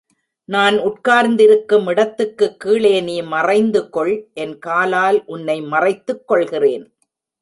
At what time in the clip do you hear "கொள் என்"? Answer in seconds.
3.89-4.57